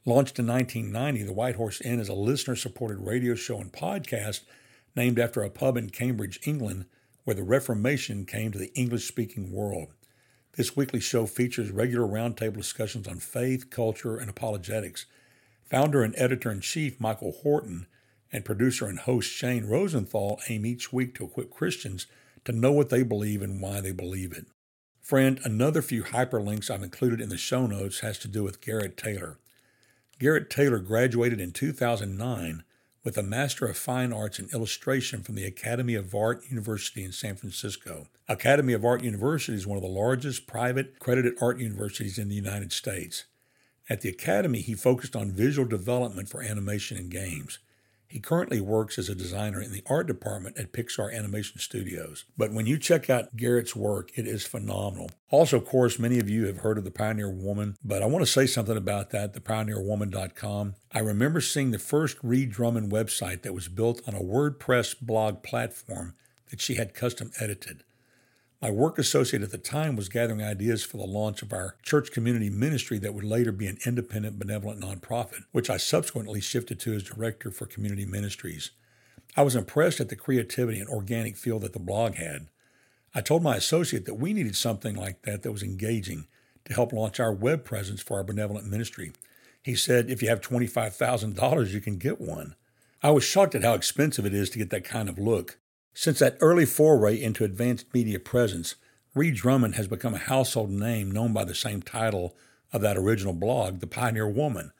Launched 0.04 0.40
in 0.40 0.48
1990, 0.48 1.22
the 1.22 1.32
White 1.32 1.54
Horse 1.54 1.80
Inn 1.80 2.00
is 2.00 2.08
a 2.08 2.14
listener 2.14 2.56
supported 2.56 3.06
radio 3.06 3.36
show 3.36 3.60
and 3.60 3.72
podcast 3.72 4.40
named 4.96 5.16
after 5.16 5.42
a 5.42 5.50
pub 5.50 5.76
in 5.76 5.90
Cambridge, 5.90 6.40
England, 6.44 6.86
where 7.22 7.36
the 7.36 7.44
Reformation 7.44 8.26
came 8.26 8.50
to 8.50 8.58
the 8.58 8.74
English 8.74 9.06
speaking 9.06 9.52
world. 9.52 9.94
This 10.56 10.74
weekly 10.76 10.98
show 10.98 11.26
features 11.26 11.70
regular 11.70 12.04
roundtable 12.04 12.56
discussions 12.56 13.06
on 13.06 13.20
faith, 13.20 13.70
culture, 13.70 14.16
and 14.16 14.28
apologetics. 14.28 15.06
Founder 15.70 16.02
and 16.02 16.16
editor 16.18 16.50
in 16.50 16.62
chief 16.62 17.00
Michael 17.00 17.36
Horton 17.44 17.86
and 18.32 18.44
producer 18.44 18.86
and 18.86 18.98
host 18.98 19.30
Shane 19.30 19.66
Rosenthal 19.66 20.40
aim 20.48 20.66
each 20.66 20.92
week 20.92 21.14
to 21.14 21.24
equip 21.24 21.52
Christians 21.52 22.08
to 22.44 22.50
know 22.50 22.72
what 22.72 22.90
they 22.90 23.04
believe 23.04 23.40
and 23.40 23.62
why 23.62 23.80
they 23.80 23.92
believe 23.92 24.32
it. 24.32 24.46
Friend, 25.00 25.38
another 25.44 25.80
few 25.80 26.02
hyperlinks 26.02 26.70
I've 26.70 26.82
included 26.82 27.20
in 27.20 27.28
the 27.28 27.38
show 27.38 27.68
notes 27.68 28.00
has 28.00 28.18
to 28.18 28.28
do 28.28 28.42
with 28.42 28.60
Garrett 28.60 28.96
Taylor. 28.96 29.38
Garrett 30.22 30.50
Taylor 30.50 30.78
graduated 30.78 31.40
in 31.40 31.50
2009 31.50 32.62
with 33.02 33.18
a 33.18 33.24
Master 33.24 33.66
of 33.66 33.76
Fine 33.76 34.12
Arts 34.12 34.38
in 34.38 34.48
Illustration 34.54 35.20
from 35.20 35.34
the 35.34 35.44
Academy 35.44 35.96
of 35.96 36.14
Art 36.14 36.44
University 36.48 37.02
in 37.02 37.10
San 37.10 37.34
Francisco. 37.34 38.06
Academy 38.28 38.72
of 38.72 38.84
Art 38.84 39.02
University 39.02 39.56
is 39.56 39.66
one 39.66 39.76
of 39.76 39.82
the 39.82 39.88
largest 39.88 40.46
private 40.46 40.92
accredited 40.94 41.34
art 41.42 41.58
universities 41.58 42.20
in 42.20 42.28
the 42.28 42.36
United 42.36 42.70
States. 42.70 43.24
At 43.90 44.02
the 44.02 44.10
Academy, 44.10 44.60
he 44.60 44.74
focused 44.74 45.16
on 45.16 45.32
visual 45.32 45.66
development 45.66 46.28
for 46.28 46.40
animation 46.40 46.96
and 46.96 47.10
games. 47.10 47.58
He 48.12 48.20
currently 48.20 48.60
works 48.60 48.98
as 48.98 49.08
a 49.08 49.14
designer 49.14 49.62
in 49.62 49.72
the 49.72 49.82
art 49.86 50.06
department 50.06 50.58
at 50.58 50.70
Pixar 50.70 51.16
Animation 51.16 51.58
Studios. 51.58 52.26
But 52.36 52.52
when 52.52 52.66
you 52.66 52.76
check 52.76 53.08
out 53.08 53.34
Garrett's 53.36 53.74
work, 53.74 54.10
it 54.18 54.26
is 54.26 54.44
phenomenal. 54.44 55.10
Also, 55.30 55.56
of 55.56 55.64
course, 55.64 55.98
many 55.98 56.18
of 56.18 56.28
you 56.28 56.44
have 56.44 56.58
heard 56.58 56.76
of 56.76 56.84
the 56.84 56.90
Pioneer 56.90 57.30
Woman, 57.30 57.78
but 57.82 58.02
I 58.02 58.06
want 58.06 58.22
to 58.22 58.30
say 58.30 58.44
something 58.44 58.76
about 58.76 59.12
that, 59.12 59.32
thepioneerwoman.com. 59.32 60.74
I 60.92 60.98
remember 60.98 61.40
seeing 61.40 61.70
the 61.70 61.78
first 61.78 62.18
Ree 62.22 62.44
Drummond 62.44 62.92
website 62.92 63.40
that 63.42 63.54
was 63.54 63.68
built 63.68 64.06
on 64.06 64.14
a 64.14 64.20
WordPress 64.20 65.00
blog 65.00 65.42
platform 65.42 66.14
that 66.50 66.60
she 66.60 66.74
had 66.74 66.92
custom 66.92 67.30
edited. 67.40 67.82
My 68.62 68.70
work 68.70 68.96
associate 68.96 69.42
at 69.42 69.50
the 69.50 69.58
time 69.58 69.96
was 69.96 70.08
gathering 70.08 70.40
ideas 70.40 70.84
for 70.84 70.96
the 70.96 71.02
launch 71.02 71.42
of 71.42 71.52
our 71.52 71.74
church 71.82 72.12
community 72.12 72.48
ministry 72.48 72.96
that 73.00 73.12
would 73.12 73.24
later 73.24 73.50
be 73.50 73.66
an 73.66 73.78
independent 73.84 74.38
benevolent 74.38 74.80
nonprofit, 74.80 75.42
which 75.50 75.68
I 75.68 75.78
subsequently 75.78 76.40
shifted 76.40 76.78
to 76.78 76.94
as 76.94 77.02
director 77.02 77.50
for 77.50 77.66
community 77.66 78.04
ministries. 78.06 78.70
I 79.36 79.42
was 79.42 79.56
impressed 79.56 79.98
at 79.98 80.10
the 80.10 80.16
creativity 80.16 80.78
and 80.78 80.88
organic 80.88 81.36
feel 81.36 81.58
that 81.58 81.72
the 81.72 81.80
blog 81.80 82.14
had. 82.14 82.46
I 83.16 83.20
told 83.20 83.42
my 83.42 83.56
associate 83.56 84.04
that 84.04 84.14
we 84.14 84.32
needed 84.32 84.54
something 84.54 84.94
like 84.94 85.22
that 85.22 85.42
that 85.42 85.50
was 85.50 85.64
engaging 85.64 86.28
to 86.64 86.72
help 86.72 86.92
launch 86.92 87.18
our 87.18 87.32
web 87.32 87.64
presence 87.64 88.00
for 88.00 88.18
our 88.18 88.24
benevolent 88.24 88.68
ministry. 88.70 89.10
He 89.60 89.74
said, 89.74 90.08
If 90.08 90.22
you 90.22 90.28
have 90.28 90.40
$25,000, 90.40 91.70
you 91.70 91.80
can 91.80 91.96
get 91.96 92.20
one. 92.20 92.54
I 93.02 93.10
was 93.10 93.24
shocked 93.24 93.56
at 93.56 93.64
how 93.64 93.74
expensive 93.74 94.24
it 94.24 94.34
is 94.34 94.50
to 94.50 94.58
get 94.58 94.70
that 94.70 94.84
kind 94.84 95.08
of 95.08 95.18
look. 95.18 95.58
Since 95.94 96.20
that 96.20 96.38
early 96.40 96.64
foray 96.64 97.20
into 97.20 97.44
advanced 97.44 97.92
media 97.92 98.18
presence, 98.18 98.76
Ree 99.14 99.30
Drummond 99.30 99.74
has 99.74 99.88
become 99.88 100.14
a 100.14 100.18
household 100.18 100.70
name 100.70 101.10
known 101.10 101.32
by 101.32 101.44
the 101.44 101.54
same 101.54 101.82
title 101.82 102.34
of 102.72 102.80
that 102.80 102.96
original 102.96 103.34
blog, 103.34 103.80
The 103.80 103.86
Pioneer 103.86 104.28
Woman. 104.28 104.72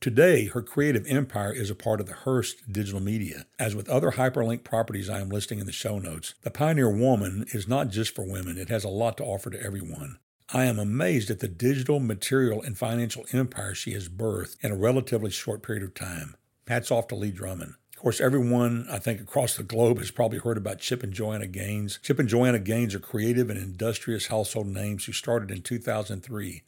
Today, 0.00 0.46
her 0.46 0.62
creative 0.62 1.06
empire 1.06 1.52
is 1.52 1.70
a 1.70 1.74
part 1.74 2.00
of 2.00 2.06
the 2.06 2.14
Hearst 2.14 2.72
digital 2.72 3.00
media. 3.00 3.44
As 3.58 3.74
with 3.74 3.88
other 3.88 4.12
hyperlink 4.12 4.64
properties 4.64 5.10
I 5.10 5.20
am 5.20 5.28
listing 5.28 5.58
in 5.58 5.66
the 5.66 5.72
show 5.72 5.98
notes, 5.98 6.34
The 6.42 6.50
Pioneer 6.50 6.90
Woman 6.90 7.44
is 7.52 7.68
not 7.68 7.90
just 7.90 8.14
for 8.14 8.24
women, 8.24 8.56
it 8.56 8.68
has 8.68 8.84
a 8.84 8.88
lot 8.88 9.18
to 9.18 9.24
offer 9.24 9.50
to 9.50 9.62
everyone. 9.62 10.18
I 10.52 10.64
am 10.64 10.78
amazed 10.78 11.30
at 11.30 11.40
the 11.40 11.48
digital, 11.48 12.00
material, 12.00 12.62
and 12.62 12.78
financial 12.78 13.24
empire 13.32 13.74
she 13.74 13.92
has 13.92 14.08
birthed 14.08 14.56
in 14.62 14.70
a 14.70 14.76
relatively 14.76 15.30
short 15.30 15.62
period 15.62 15.82
of 15.82 15.92
time. 15.92 16.36
Hats 16.66 16.90
off 16.90 17.08
to 17.08 17.16
Ree 17.16 17.30
Drummond. 17.30 17.74
Of 17.96 18.02
course, 18.02 18.20
everyone, 18.20 18.86
I 18.90 18.98
think, 18.98 19.22
across 19.22 19.56
the 19.56 19.62
globe 19.62 19.96
has 20.00 20.10
probably 20.10 20.36
heard 20.36 20.58
about 20.58 20.80
Chip 20.80 21.02
and 21.02 21.14
Joanna 21.14 21.46
Gaines. 21.46 21.98
Chip 22.02 22.18
and 22.18 22.28
Joanna 22.28 22.58
Gaines 22.58 22.94
are 22.94 23.00
creative 23.00 23.48
and 23.48 23.58
industrious 23.58 24.26
household 24.26 24.66
names 24.66 25.06
who 25.06 25.12
started 25.12 25.50
in 25.50 25.62
2003. 25.62 26.62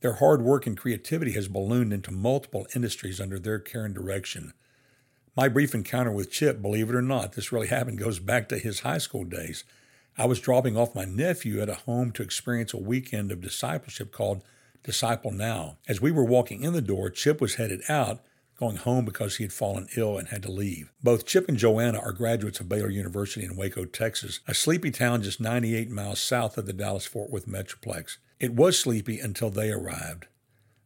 Their 0.00 0.14
hard 0.14 0.40
work 0.40 0.66
and 0.66 0.74
creativity 0.74 1.32
has 1.32 1.46
ballooned 1.46 1.92
into 1.92 2.10
multiple 2.10 2.66
industries 2.74 3.20
under 3.20 3.38
their 3.38 3.58
care 3.58 3.84
and 3.84 3.94
direction. 3.94 4.54
My 5.36 5.46
brief 5.46 5.74
encounter 5.74 6.10
with 6.10 6.32
Chip, 6.32 6.62
believe 6.62 6.88
it 6.88 6.94
or 6.96 7.02
not, 7.02 7.34
this 7.34 7.52
really 7.52 7.66
happened, 7.68 7.98
goes 7.98 8.18
back 8.18 8.48
to 8.48 8.58
his 8.58 8.80
high 8.80 8.96
school 8.96 9.24
days. 9.24 9.64
I 10.16 10.24
was 10.24 10.40
dropping 10.40 10.78
off 10.78 10.94
my 10.94 11.04
nephew 11.04 11.60
at 11.60 11.68
a 11.68 11.74
home 11.74 12.12
to 12.12 12.22
experience 12.22 12.72
a 12.72 12.78
weekend 12.78 13.30
of 13.30 13.42
discipleship 13.42 14.10
called 14.10 14.42
Disciple 14.84 15.32
Now. 15.32 15.76
As 15.86 16.00
we 16.00 16.10
were 16.10 16.24
walking 16.24 16.62
in 16.62 16.72
the 16.72 16.80
door, 16.80 17.10
Chip 17.10 17.42
was 17.42 17.56
headed 17.56 17.82
out 17.90 18.20
going 18.56 18.76
home 18.76 19.04
because 19.04 19.36
he 19.36 19.44
had 19.44 19.52
fallen 19.52 19.88
ill 19.96 20.18
and 20.18 20.28
had 20.28 20.42
to 20.42 20.50
leave. 20.50 20.92
Both 21.02 21.26
Chip 21.26 21.48
and 21.48 21.58
Joanna 21.58 21.98
are 21.98 22.12
graduates 22.12 22.60
of 22.60 22.68
Baylor 22.68 22.90
University 22.90 23.44
in 23.44 23.56
Waco, 23.56 23.84
Texas, 23.84 24.40
a 24.46 24.54
sleepy 24.54 24.90
town 24.90 25.22
just 25.22 25.40
98 25.40 25.90
miles 25.90 26.20
south 26.20 26.56
of 26.58 26.66
the 26.66 26.72
Dallas 26.72 27.06
Fort 27.06 27.30
Worth 27.30 27.46
Metroplex. 27.46 28.18
It 28.38 28.52
was 28.52 28.78
sleepy 28.78 29.18
until 29.18 29.50
they 29.50 29.70
arrived. 29.70 30.26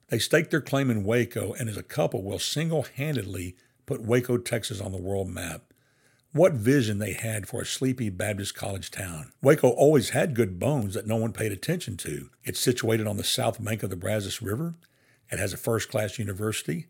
They 0.08 0.18
staked 0.18 0.50
their 0.50 0.60
claim 0.60 0.90
in 0.90 1.04
Waco 1.04 1.52
and 1.54 1.68
as 1.68 1.76
a 1.76 1.82
couple 1.82 2.22
will 2.22 2.38
single 2.38 2.86
handedly 2.94 3.56
put 3.86 4.02
Waco, 4.02 4.38
Texas 4.38 4.80
on 4.80 4.92
the 4.92 4.98
world 4.98 5.28
map. 5.28 5.72
What 6.32 6.52
vision 6.52 6.98
they 6.98 7.14
had 7.14 7.48
for 7.48 7.62
a 7.62 7.66
sleepy 7.66 8.10
Baptist 8.10 8.54
college 8.54 8.90
town. 8.90 9.32
Waco 9.40 9.70
always 9.70 10.10
had 10.10 10.34
good 10.34 10.58
bones 10.58 10.92
that 10.94 11.06
no 11.06 11.16
one 11.16 11.32
paid 11.32 11.50
attention 11.50 11.96
to. 11.98 12.28
It's 12.44 12.60
situated 12.60 13.06
on 13.06 13.16
the 13.16 13.24
south 13.24 13.62
bank 13.64 13.82
of 13.82 13.88
the 13.90 13.96
Brazos 13.96 14.42
River. 14.42 14.74
It 15.30 15.38
has 15.38 15.52
a 15.54 15.56
first 15.56 15.88
class 15.88 16.18
university. 16.18 16.88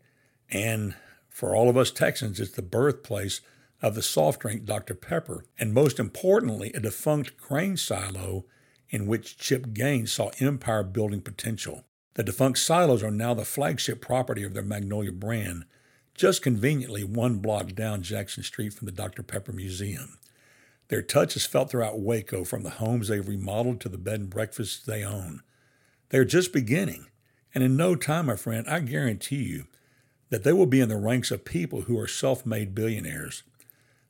And 0.49 0.95
for 1.29 1.55
all 1.55 1.69
of 1.69 1.77
us 1.77 1.91
Texans, 1.91 2.39
it's 2.39 2.51
the 2.51 2.61
birthplace 2.61 3.41
of 3.81 3.95
the 3.95 4.01
soft 4.01 4.41
drink 4.41 4.65
Dr. 4.65 4.95
Pepper, 4.95 5.45
and 5.59 5.73
most 5.73 5.99
importantly, 5.99 6.71
a 6.73 6.79
defunct 6.79 7.37
grain 7.37 7.77
silo 7.77 8.45
in 8.89 9.05
which 9.05 9.37
Chip 9.37 9.73
Gaines 9.73 10.11
saw 10.11 10.31
empire 10.39 10.83
building 10.83 11.21
potential. 11.21 11.83
The 12.15 12.23
defunct 12.23 12.57
silos 12.57 13.03
are 13.03 13.11
now 13.11 13.33
the 13.33 13.45
flagship 13.45 14.01
property 14.01 14.43
of 14.43 14.53
their 14.53 14.63
Magnolia 14.63 15.11
brand, 15.11 15.65
just 16.15 16.41
conveniently 16.41 17.03
one 17.03 17.37
block 17.37 17.73
down 17.75 18.01
Jackson 18.01 18.41
Street 18.41 18.73
from 18.73 18.87
the 18.87 18.91
Dr. 18.91 19.21
Pepper 19.21 19.51
Museum. 19.51 20.17
Their 20.87 21.03
touch 21.03 21.35
is 21.35 21.45
felt 21.45 21.69
throughout 21.69 21.99
Waco, 21.99 22.43
from 22.43 22.63
the 22.63 22.71
homes 22.71 23.09
they've 23.09 23.27
remodeled 23.27 23.81
to 23.81 23.89
the 23.89 23.97
bed 23.97 24.21
and 24.21 24.29
breakfasts 24.29 24.83
they 24.83 25.03
own. 25.03 25.41
They're 26.09 26.25
just 26.25 26.53
beginning, 26.53 27.07
and 27.53 27.63
in 27.63 27.77
no 27.77 27.95
time, 27.95 28.27
my 28.27 28.37
friend, 28.37 28.65
I 28.67 28.79
guarantee 28.79 29.43
you, 29.43 29.65
that 30.29 30.43
they 30.43 30.53
will 30.53 30.65
be 30.65 30.79
in 30.79 30.89
the 30.89 30.97
ranks 30.97 31.31
of 31.31 31.45
people 31.45 31.81
who 31.81 31.97
are 31.99 32.07
self 32.07 32.45
made 32.45 32.75
billionaires. 32.75 33.43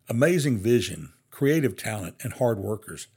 Amazing 0.09 0.59
vision, 0.59 1.13
creative 1.31 1.75
talent, 1.75 2.15
and 2.23 2.33
hard 2.33 2.59
workers. 2.59 3.07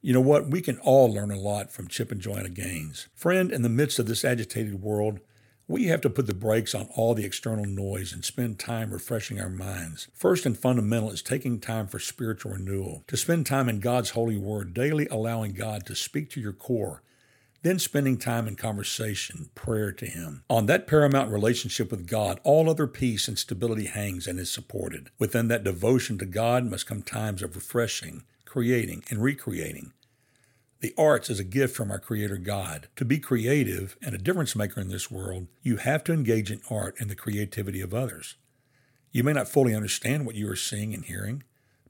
You 0.00 0.12
know 0.12 0.20
what? 0.20 0.48
We 0.48 0.60
can 0.60 0.78
all 0.78 1.12
learn 1.12 1.30
a 1.30 1.38
lot 1.38 1.70
from 1.70 1.88
Chip 1.88 2.10
and 2.10 2.20
Joanna 2.20 2.48
Gaines. 2.48 3.08
Friend, 3.14 3.52
in 3.52 3.62
the 3.62 3.68
midst 3.68 3.98
of 3.98 4.06
this 4.06 4.24
agitated 4.24 4.82
world, 4.82 5.20
we 5.68 5.84
have 5.86 6.00
to 6.00 6.10
put 6.10 6.26
the 6.26 6.34
brakes 6.34 6.74
on 6.74 6.88
all 6.96 7.14
the 7.14 7.24
external 7.24 7.64
noise 7.64 8.12
and 8.12 8.24
spend 8.24 8.58
time 8.58 8.90
refreshing 8.90 9.40
our 9.40 9.48
minds. 9.48 10.08
First 10.12 10.44
and 10.44 10.58
fundamental 10.58 11.10
is 11.10 11.22
taking 11.22 11.60
time 11.60 11.86
for 11.86 11.98
spiritual 11.98 12.52
renewal, 12.52 13.04
to 13.06 13.16
spend 13.16 13.46
time 13.46 13.68
in 13.68 13.78
God's 13.78 14.10
holy 14.10 14.36
word, 14.36 14.74
daily 14.74 15.06
allowing 15.06 15.52
God 15.52 15.86
to 15.86 15.94
speak 15.94 16.30
to 16.30 16.40
your 16.40 16.52
core 16.52 17.02
then 17.62 17.78
spending 17.78 18.18
time 18.18 18.48
in 18.48 18.56
conversation, 18.56 19.50
prayer 19.54 19.92
to 19.92 20.06
Him. 20.06 20.44
On 20.50 20.66
that 20.66 20.86
paramount 20.86 21.30
relationship 21.30 21.90
with 21.90 22.08
God, 22.08 22.40
all 22.42 22.68
other 22.68 22.86
peace 22.86 23.28
and 23.28 23.38
stability 23.38 23.86
hangs 23.86 24.26
and 24.26 24.38
is 24.38 24.50
supported. 24.50 25.10
Within 25.18 25.48
that 25.48 25.64
devotion 25.64 26.18
to 26.18 26.26
God 26.26 26.64
must 26.64 26.86
come 26.86 27.02
times 27.02 27.42
of 27.42 27.54
refreshing, 27.54 28.24
creating, 28.44 29.04
and 29.10 29.22
recreating. 29.22 29.92
The 30.80 30.94
arts 30.98 31.30
is 31.30 31.38
a 31.38 31.44
gift 31.44 31.76
from 31.76 31.92
our 31.92 32.00
Creator 32.00 32.38
God. 32.38 32.88
To 32.96 33.04
be 33.04 33.20
creative 33.20 33.96
and 34.02 34.16
a 34.16 34.18
difference 34.18 34.56
maker 34.56 34.80
in 34.80 34.88
this 34.88 35.12
world, 35.12 35.46
you 35.62 35.76
have 35.76 36.02
to 36.04 36.12
engage 36.12 36.50
in 36.50 36.60
art 36.68 36.96
and 36.98 37.08
the 37.08 37.14
creativity 37.14 37.80
of 37.80 37.94
others. 37.94 38.34
You 39.12 39.22
may 39.22 39.32
not 39.32 39.48
fully 39.48 39.76
understand 39.76 40.26
what 40.26 40.34
you 40.34 40.50
are 40.50 40.56
seeing 40.56 40.92
and 40.92 41.04
hearing, 41.04 41.44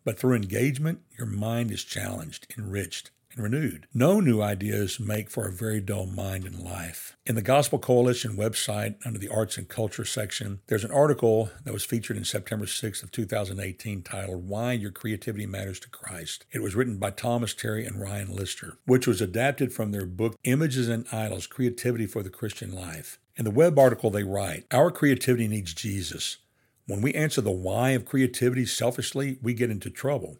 but 0.04 0.18
through 0.18 0.34
engagement, 0.34 1.00
your 1.16 1.26
mind 1.26 1.70
is 1.70 1.84
challenged, 1.84 2.52
enriched, 2.58 3.10
and 3.34 3.42
renewed. 3.42 3.86
No 3.94 4.20
new 4.20 4.40
ideas 4.40 5.00
make 5.00 5.30
for 5.30 5.46
a 5.46 5.52
very 5.52 5.80
dull 5.80 6.06
mind 6.06 6.44
in 6.44 6.62
life. 6.62 7.16
In 7.24 7.34
the 7.34 7.42
Gospel 7.42 7.78
Coalition 7.78 8.36
website, 8.36 8.96
under 9.04 9.18
the 9.18 9.28
Arts 9.28 9.56
and 9.56 9.68
Culture 9.68 10.04
section, 10.04 10.60
there's 10.66 10.84
an 10.84 10.90
article 10.90 11.50
that 11.64 11.72
was 11.72 11.84
featured 11.84 12.16
in 12.16 12.24
September 12.24 12.66
6th 12.66 13.02
of 13.02 13.10
2018 13.12 14.02
titled 14.02 14.48
Why 14.48 14.72
Your 14.72 14.90
Creativity 14.90 15.46
Matters 15.46 15.80
to 15.80 15.88
Christ. 15.88 16.46
It 16.52 16.62
was 16.62 16.74
written 16.74 16.98
by 16.98 17.10
Thomas 17.10 17.54
Terry 17.54 17.84
and 17.86 18.00
Ryan 18.00 18.34
Lister, 18.34 18.78
which 18.86 19.06
was 19.06 19.20
adapted 19.20 19.72
from 19.72 19.92
their 19.92 20.06
book 20.06 20.36
Images 20.44 20.88
and 20.88 21.06
Idols: 21.12 21.46
Creativity 21.46 22.06
for 22.06 22.22
the 22.22 22.30
Christian 22.30 22.74
Life. 22.74 23.18
In 23.36 23.44
the 23.44 23.50
web 23.50 23.78
article 23.78 24.10
they 24.10 24.24
write, 24.24 24.66
Our 24.70 24.90
creativity 24.90 25.48
needs 25.48 25.72
Jesus. 25.72 26.38
When 26.86 27.00
we 27.00 27.14
answer 27.14 27.40
the 27.40 27.50
why 27.50 27.90
of 27.90 28.04
creativity 28.04 28.66
selfishly, 28.66 29.38
we 29.40 29.54
get 29.54 29.70
into 29.70 29.88
trouble. 29.88 30.38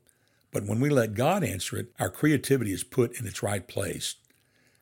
But 0.53 0.65
when 0.65 0.81
we 0.81 0.91
let 0.91 1.15
God 1.15 1.43
answer 1.43 1.79
it, 1.79 1.93
our 1.99 2.11
creativity 2.11 2.73
is 2.73 2.85
put 2.85 3.19
in 3.19 3.27
its 3.27 3.43
right 3.43 3.67
place. 3.67 4.17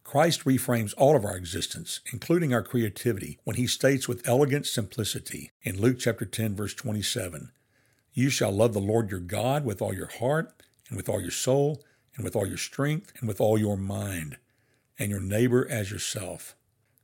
Christ 0.02 0.44
reframes 0.44 0.92
all 0.98 1.14
of 1.14 1.24
our 1.24 1.36
existence, 1.36 2.00
including 2.12 2.52
our 2.52 2.64
creativity, 2.64 3.38
when 3.44 3.54
he 3.54 3.68
states 3.68 4.08
with 4.08 4.28
elegant 4.28 4.66
simplicity 4.66 5.52
in 5.62 5.80
Luke 5.80 5.98
chapter 6.00 6.24
10 6.24 6.56
verse 6.56 6.74
27, 6.74 7.52
"You 8.12 8.28
shall 8.28 8.50
love 8.50 8.72
the 8.72 8.80
Lord 8.80 9.10
your 9.12 9.20
God 9.20 9.64
with 9.64 9.80
all 9.80 9.94
your 9.94 10.08
heart 10.08 10.52
and 10.88 10.96
with 10.96 11.08
all 11.08 11.20
your 11.20 11.30
soul 11.30 11.84
and 12.16 12.24
with 12.24 12.34
all 12.34 12.46
your 12.46 12.56
strength 12.56 13.12
and 13.20 13.28
with 13.28 13.40
all 13.40 13.56
your 13.56 13.76
mind, 13.76 14.38
and 14.98 15.10
your 15.10 15.20
neighbor 15.20 15.68
as 15.70 15.92
yourself." 15.92 16.56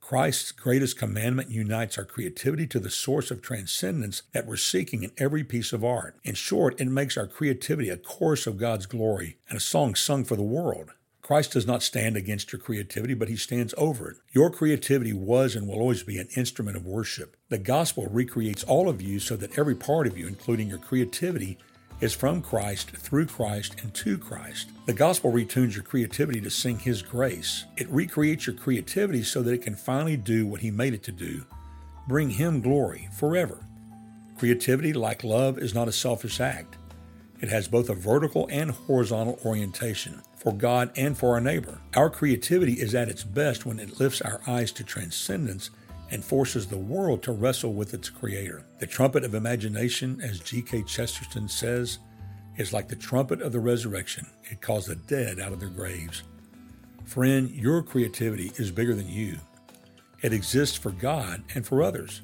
Christ's 0.09 0.53
greatest 0.53 0.97
commandment 0.97 1.51
unites 1.51 1.99
our 1.99 2.05
creativity 2.05 2.65
to 2.69 2.79
the 2.79 2.91
source 2.91 3.33
of 3.33 3.43
transcendence 3.43 4.23
that 4.31 4.47
we're 4.47 4.57
seeking 4.57 5.03
in 5.03 5.11
every 5.19 5.43
piece 5.43 5.73
of 5.73 5.85
art. 5.85 6.15
In 6.23 6.37
short, 6.37 6.81
it 6.81 6.87
makes 6.87 7.17
our 7.17 7.27
creativity 7.27 7.89
a 7.89 7.97
chorus 7.97 8.47
of 8.47 8.57
God's 8.57 8.87
glory 8.87 9.39
and 9.49 9.57
a 9.57 9.61
song 9.61 9.97
sung 9.97 10.23
for 10.25 10.37
the 10.37 10.45
world. 10.45 10.93
Christ 11.23 11.55
does 11.55 11.67
not 11.67 11.83
stand 11.83 12.17
against 12.17 12.53
your 12.53 12.61
creativity, 12.61 13.15
but 13.15 13.29
he 13.29 13.35
stands 13.35 13.75
over 13.77 14.09
it. 14.09 14.19
Your 14.31 14.49
creativity 14.49 15.13
was 15.13 15.57
and 15.57 15.67
will 15.67 15.81
always 15.81 16.05
be 16.05 16.19
an 16.19 16.29
instrument 16.37 16.77
of 16.77 16.87
worship. 16.87 17.37
The 17.49 17.59
gospel 17.59 18.07
recreates 18.09 18.63
all 18.63 18.89
of 18.89 19.03
you 19.03 19.19
so 19.19 19.35
that 19.35 19.59
every 19.59 19.75
part 19.75 20.07
of 20.07 20.17
you, 20.17 20.29
including 20.29 20.69
your 20.69 20.79
creativity, 20.79 21.59
is 22.01 22.13
from 22.13 22.43
Christ, 22.43 22.91
through 22.91 23.27
Christ, 23.27 23.77
and 23.83 23.93
to 23.95 24.19
Christ. 24.19 24.71
The 24.87 24.93
gospel 24.93 25.33
retunes 25.33 25.75
your 25.75 25.85
creativity 25.85 26.41
to 26.41 26.51
sing 26.51 26.79
His 26.79 27.03
grace. 27.03 27.65
It 27.77 27.89
recreates 27.89 28.47
your 28.47 28.57
creativity 28.57 29.23
so 29.23 29.43
that 29.43 29.53
it 29.53 29.63
can 29.63 29.75
finally 29.77 30.17
do 30.17 30.47
what 30.47 30.61
He 30.61 30.71
made 30.71 30.95
it 30.95 31.03
to 31.05 31.13
do 31.13 31.45
bring 32.09 32.31
Him 32.31 32.61
glory 32.61 33.09
forever. 33.13 33.67
Creativity, 34.39 34.93
like 34.93 35.25
love, 35.25 35.59
is 35.59 35.75
not 35.75 35.89
a 35.89 35.93
selfish 35.93 36.41
act. 36.41 36.77
It 37.41 37.49
has 37.49 37.69
both 37.69 37.91
a 37.91 37.95
vertical 37.95 38.49
and 38.51 38.71
horizontal 38.71 39.39
orientation 39.45 40.23
for 40.37 40.53
God 40.53 40.91
and 40.97 41.19
for 41.19 41.35
our 41.35 41.41
neighbor. 41.41 41.81
Our 41.95 42.09
creativity 42.09 42.75
is 42.75 42.95
at 42.95 43.09
its 43.09 43.25
best 43.25 43.67
when 43.67 43.79
it 43.79 43.99
lifts 43.99 44.21
our 44.21 44.41
eyes 44.47 44.73
to 44.73 44.85
transcendence 44.85 45.71
and 46.11 46.25
forces 46.25 46.67
the 46.67 46.77
world 46.77 47.23
to 47.23 47.33
wrestle 47.33 47.73
with 47.73 47.95
its 47.95 48.09
creator. 48.09 48.65
The 48.79 48.87
trumpet 48.87 49.25
of 49.25 49.35
imagination, 49.35 50.21
as 50.23 50.41
G.K. 50.41 50.85
Chesterton 50.85 51.49
says, 51.49 51.99
is 52.57 52.73
like 52.73 52.89
the 52.89 52.97
trumpet 52.97 53.43
of 53.43 53.53
the 53.53 53.61
resurrection. 53.61 54.27
It 54.51 54.61
calls 54.61 54.87
the 54.87 54.97
dead 54.97 55.41
out 55.41 55.53
of 55.53 55.61
their 55.61 55.69
graves. 55.69 56.23
Friend, 57.05 57.51
your 57.51 57.83
creativity 57.83 58.53
is 58.57 58.71
bigger 58.71 58.95
than 58.95 59.09
you. 59.09 59.39
It 60.23 60.33
exists 60.33 60.77
for 60.77 60.91
God 60.91 61.43
and 61.55 61.67
for 61.67 61.83
others. 61.83 62.23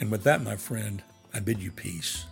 And 0.00 0.10
with 0.10 0.24
that, 0.24 0.42
my 0.42 0.56
friend, 0.56 1.02
I 1.32 1.40
bid 1.40 1.62
you 1.62 1.70
peace. 1.70 2.24